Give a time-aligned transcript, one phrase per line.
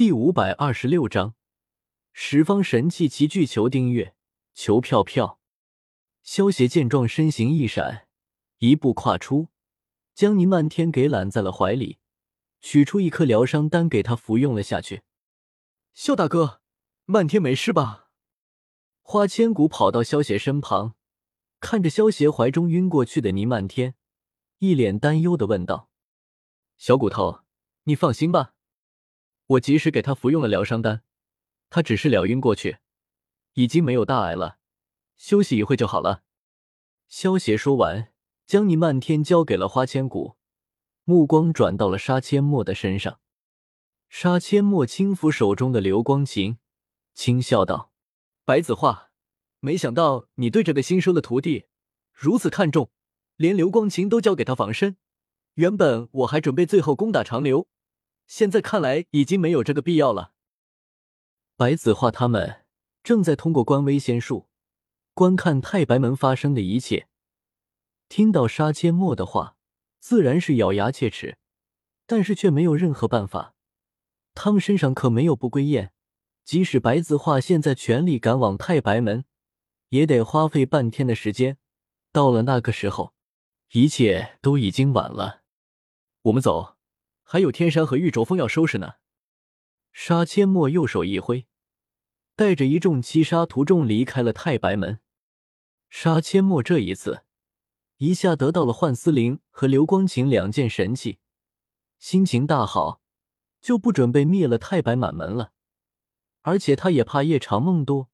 [0.00, 1.34] 第五百二十六章，
[2.14, 4.14] 十方神器齐聚，求订阅，
[4.54, 5.38] 求票票。
[6.22, 8.08] 萧协见状，身形一闪，
[8.60, 9.48] 一步跨出，
[10.14, 11.98] 将倪漫天给揽在了怀里，
[12.62, 15.02] 取出一颗疗伤丹给他服用了下去。
[15.92, 16.62] 萧大哥，
[17.04, 18.08] 漫天没事吧？
[19.02, 20.94] 花千骨跑到萧邪身旁，
[21.60, 23.94] 看着萧邪怀中晕过去的倪漫天，
[24.60, 25.90] 一脸担忧的问道
[26.78, 27.40] ：“小骨头，
[27.82, 28.54] 你放心吧。”
[29.50, 31.02] 我及时给他服用了疗伤丹，
[31.70, 32.78] 他只是了晕过去，
[33.54, 34.58] 已经没有大碍了，
[35.16, 36.22] 休息一会就好了。
[37.08, 38.12] 萧协说完，
[38.46, 40.36] 将你漫天交给了花千骨，
[41.02, 43.18] 目光转到了杀阡陌的身上。
[44.08, 46.58] 杀阡陌轻抚手中的流光琴，
[47.12, 47.92] 轻笑道
[48.44, 49.10] ：“白子画，
[49.58, 51.66] 没想到你对这个新收的徒弟
[52.12, 52.92] 如此看重，
[53.34, 54.96] 连流光琴都交给他防身。
[55.54, 57.66] 原本我还准备最后攻打长留。”
[58.30, 60.34] 现在看来已经没有这个必要了。
[61.56, 62.64] 白子画他们
[63.02, 64.48] 正在通过观微仙术
[65.14, 67.08] 观看太白门发生的一切，
[68.08, 69.56] 听到杀阡陌的话，
[69.98, 71.38] 自然是咬牙切齿，
[72.06, 73.56] 但是却没有任何办法。
[74.32, 75.90] 他们身上可没有不归雁，
[76.44, 79.24] 即使白子画现在全力赶往太白门，
[79.88, 81.58] 也得花费半天的时间。
[82.12, 83.12] 到了那个时候，
[83.72, 85.42] 一切都已经晚了。
[86.22, 86.79] 我们走。
[87.32, 88.94] 还有天山和玉卓峰要收拾呢。
[89.92, 91.46] 杀阡陌右手一挥，
[92.34, 94.98] 带着一众七杀徒众离开了太白门。
[95.88, 97.22] 杀阡陌这一次
[97.98, 101.20] 一下得到了幻丝灵和流光琴两件神器，
[102.00, 103.00] 心情大好，
[103.60, 105.52] 就不准备灭了太白满门了。
[106.42, 108.08] 而且他也怕夜长梦多，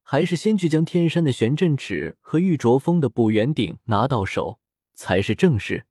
[0.00, 4.58] 还是先去将天山的玄阵尺和玉卓峰的补元鼎拿到手
[4.94, 5.84] 才是正事。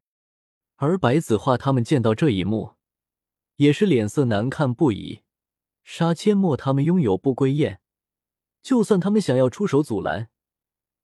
[0.83, 2.73] 而白子画他们见到这一幕，
[3.55, 5.21] 也是脸色难看不已。
[5.85, 7.79] 杀阡陌他们拥有不归雁，
[8.61, 10.29] 就算他们想要出手阻拦，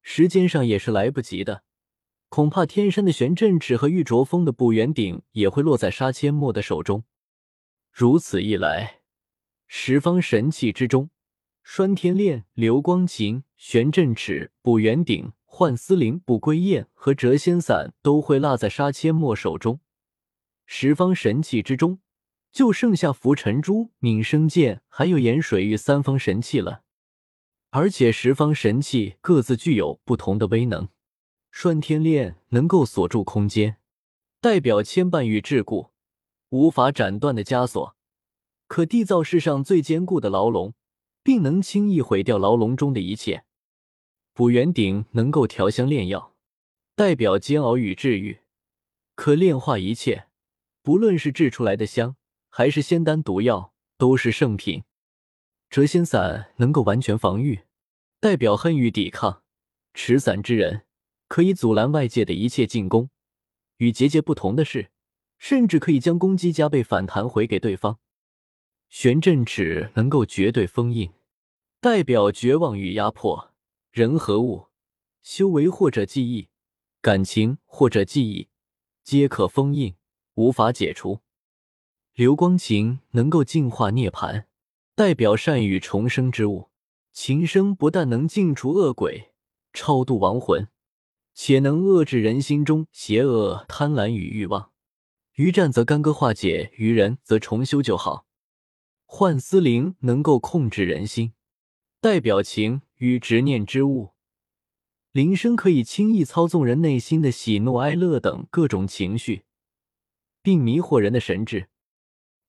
[0.01, 1.63] 时间上也是来不及的。
[2.27, 7.05] 恐怕天山的玄阵尺和玉卓峰的补元鼎也会落在杀阡陌的手中。
[7.91, 8.99] 如此一来，
[9.67, 11.09] 十方神器之中，
[11.63, 15.31] 拴天链、流光琴、玄阵尺、补元鼎。
[15.51, 19.81] 幻丝灵、不归雁和谪仙伞都会落在杀阡陌手中。
[20.65, 21.99] 十方神器之中，
[22.51, 26.83] 就剩下浮尘珠、敏生剑还有盐水玉三方神器了。
[27.71, 30.87] 而且十方神器各自具有不同的威能。
[31.51, 33.77] 拴天链能够锁住空间，
[34.39, 35.89] 代表牵绊与桎梏，
[36.49, 37.95] 无法斩断的枷锁，
[38.67, 40.73] 可缔造世上最坚固的牢笼，
[41.21, 43.43] 并能轻易毁掉牢笼中的一切。
[44.39, 46.33] 补元鼎能够调香炼药，
[46.95, 48.39] 代表煎熬与治愈，
[49.13, 50.29] 可炼化一切，
[50.81, 52.15] 不论是制出来的香，
[52.47, 54.85] 还是仙丹毒药，都是圣品。
[55.69, 57.63] 谪仙伞能够完全防御，
[58.21, 59.43] 代表恨与抵抗。
[59.93, 60.85] 持伞之人
[61.27, 63.09] 可以阻拦外界的一切进攻。
[63.79, 64.89] 与结界不同的是，
[65.37, 67.99] 甚至可以将攻击加倍反弹回给对方。
[68.87, 71.11] 玄阵尺能够绝对封印，
[71.81, 73.48] 代表绝望与压迫。
[73.99, 74.67] 人和物、
[75.23, 76.47] 修为或者记忆、
[77.01, 78.47] 感情或者记忆，
[79.03, 79.93] 皆可封印，
[80.35, 81.19] 无法解除。
[82.13, 84.45] 流光琴能够净化涅槃，
[84.95, 86.69] 代表善与重生之物。
[87.11, 89.33] 琴声不但能净除恶鬼、
[89.73, 90.69] 超度亡魂，
[91.33, 94.71] 且能遏制人心中邪恶、贪婪与欲望。
[95.33, 98.25] 余战则干戈化解，余人则重修就好。
[99.05, 101.33] 幻思灵能够控制人心，
[101.99, 102.83] 代表情。
[102.99, 104.11] 与执念之物，
[105.13, 109.45] 铃声可以轻易操纵人内心的喜怒哀乐等各种情绪，
[110.41, 111.69] 并迷惑人的神智。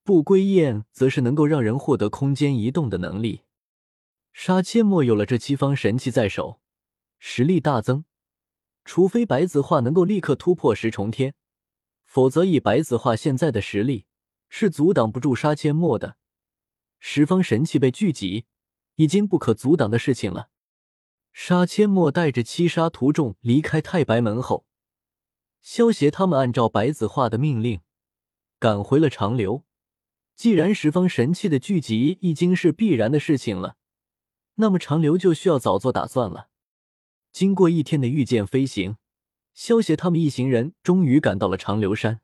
[0.02, 3.42] 不归雁则是能够让人获得空间移动的能力。
[4.32, 6.60] 杀阡陌有了这七方神器在手，
[7.20, 8.04] 实力大增。
[8.84, 11.32] 除非白子画能够立刻突破十重天，
[12.04, 14.06] 否则以白子画现在的实力，
[14.48, 16.16] 是阻挡不住杀阡陌的。
[16.98, 18.46] 十方神器被聚集。
[19.00, 20.50] 已经不可阻挡的事情了。
[21.32, 24.66] 杀阡陌带着七杀徒众离开太白门后，
[25.62, 27.80] 萧协他们按照白子画的命令
[28.58, 29.64] 赶回了长留。
[30.34, 33.76] 既然十方神器的聚集已经是必然的事情了，
[34.56, 36.48] 那么长留就需要早做打算了。
[37.32, 38.98] 经过一天的御剑飞行，
[39.54, 42.20] 萧协他们一行人终于赶到了长留山。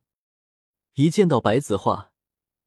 [0.96, 2.12] 一见到白子画，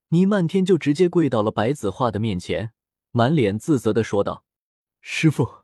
[0.08, 2.72] 倪漫天就直接跪到了白子画的面前。
[3.12, 4.46] 满脸自责的说道
[5.02, 5.64] ：“师傅，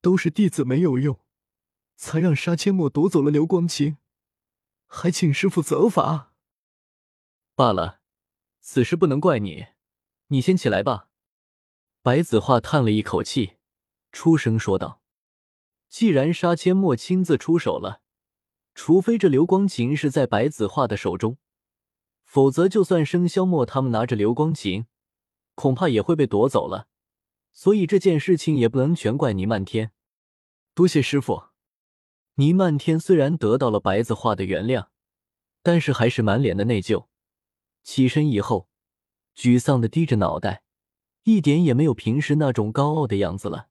[0.00, 1.20] 都是弟子没有用，
[1.96, 3.98] 才让杀阡陌夺走了流光琴，
[4.86, 6.32] 还请师傅责罚。
[7.54, 8.00] 罢了，
[8.60, 9.66] 此事不能怪你，
[10.28, 11.08] 你先起来吧。
[12.02, 13.58] 白子画叹了一口气，
[14.10, 15.00] 出声说道
[15.88, 18.02] ：“既然杀阡陌亲自出手了，
[18.74, 21.38] 除非这流光琴是在白子画的手中，
[22.24, 24.86] 否则就算生肖墨他们拿着流光琴，
[25.54, 26.88] 恐怕也会被夺走了。
[27.52, 29.92] 所以这件事情也不能全怪倪漫天。
[30.74, 31.44] 多谢师傅。”
[32.36, 34.88] 倪漫天虽然得到了白子画的原谅，
[35.62, 37.06] 但是还是满脸的内疚。
[37.84, 38.68] 起身以后，
[39.36, 40.64] 沮丧的低着脑袋，
[41.22, 43.68] 一点也没有平时那种高傲的样子了。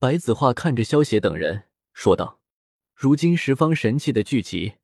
[0.00, 2.40] 白子画看着萧邪等人说道
[2.96, 4.78] ：“如今十方神器的聚集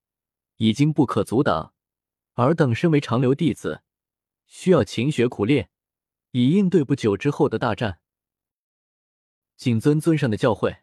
[0.58, 1.74] 已经不可阻挡，
[2.34, 3.82] 尔等身为长留弟子，
[4.46, 5.68] 需要勤学苦练，
[6.36, 8.00] 以应对不久之后的大战。
[9.56, 10.78] 谨遵尊上的教诲。”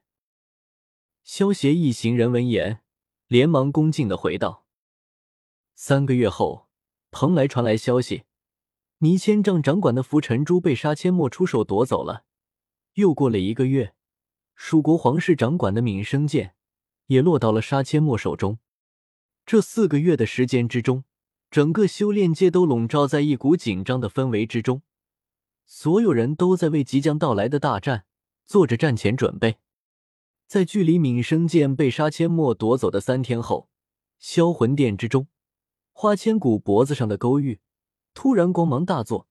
[1.25, 2.81] 萧协一行人闻言，
[3.27, 4.65] 连忙恭敬的回道
[5.75, 6.69] ：“三个月后，
[7.11, 8.23] 蓬莱传来消息，
[8.99, 12.23] 倪千丈掌管的浮尘珠被杀阡陌出手夺走了。
[12.93, 13.93] 又过了一个月，
[14.55, 16.55] 蜀国皇室掌管的敏生剑
[17.07, 18.59] 也落到了杀阡陌手中。
[19.45, 21.03] 这四个月的时间之中，
[21.49, 24.81] 整个修炼界都笼罩在一股紧张的氛围之中，
[25.73, 28.03] 所有人都在为即将到来的大战
[28.45, 29.59] 做着战前准备。”
[30.45, 33.69] 在距离敏生剑被杀阡陌夺走的三天后，
[34.19, 35.27] 销魂殿之中，
[35.93, 37.61] 花千骨脖子上的勾玉
[38.13, 39.29] 突然光芒大作。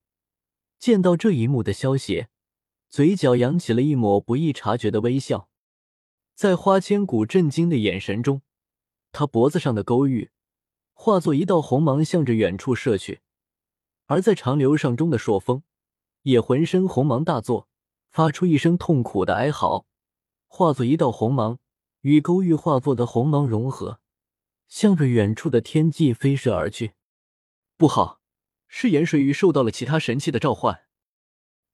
[0.78, 2.30] 见到这一幕的萧邪，
[2.88, 5.50] 嘴角扬起了一抹不易察觉的微笑。
[6.34, 8.40] 在花千骨震惊的眼神中，
[9.12, 10.30] 他脖子上的勾玉
[10.94, 13.20] 化作一道红芒，向着远处射去。
[14.06, 15.62] 而在长流上中的朔风
[16.22, 17.68] 也浑身红芒大作，
[18.10, 19.86] 发出一声痛苦的哀嚎。
[20.46, 21.58] 化作一道红芒，
[22.00, 24.00] 与勾玉化作的红芒融合，
[24.68, 26.92] 向着远处的天际飞射而去。
[27.76, 28.20] 不好，
[28.66, 30.82] 是盐水鱼受到了其他神器的召唤。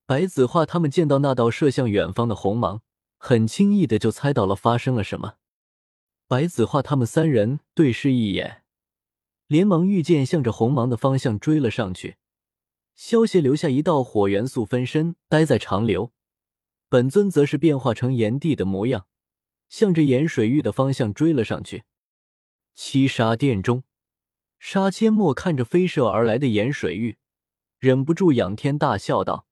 [0.04, 2.82] 白子画他们见到那道射向远方的红芒，
[3.18, 5.34] 很轻易的就猜到了发生了什么。
[6.28, 8.62] 白子画他们三人对视一眼，
[9.46, 12.18] 连忙御剑向着红芒的方向追了上去。
[12.96, 16.12] 萧协留下一道火元素分身，待在长流。
[16.88, 19.06] 本尊则是变化成炎帝的模样，
[19.68, 21.84] 向着盐水玉的方向追了上去。
[22.74, 23.84] 七杀殿中，
[24.58, 27.18] 杀阡陌看着飞射而来的盐水玉，
[27.78, 29.46] 忍不住仰天大笑道：“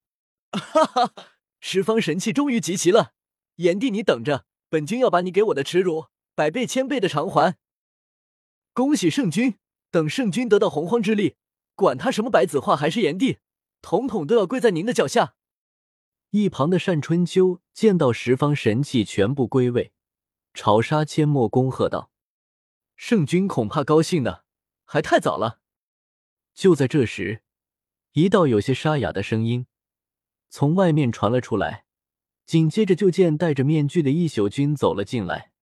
[0.51, 1.13] 哈哈，
[1.61, 3.13] 十方神器终于集齐了！
[3.57, 7.57] 炎帝，你等着，本君要把你给我的耻辱百倍千倍的偿还！
[8.73, 9.59] 恭喜圣君，
[9.91, 11.37] 等圣君得到洪荒之力，
[11.75, 13.39] 管他什么白子画还是炎帝，
[13.83, 15.35] 统统都要跪在您的脚下！”
[16.31, 19.93] 一旁的单春秋见到十方神器全部归位，
[20.53, 22.11] 朝杀阡陌恭贺道
[22.97, 24.41] ：“圣君恐怕高兴呢，
[24.85, 25.61] 还太早了。”
[26.55, 27.43] 就在这时，
[28.13, 29.67] 一道有些沙哑的声音
[30.51, 31.85] 从外面传了出来，
[32.45, 35.54] 紧接着就见戴着面具的一宿君走了进来。